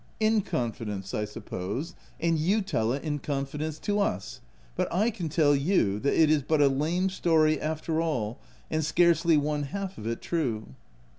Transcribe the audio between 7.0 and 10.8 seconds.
story after all, and scarcely one half of it true."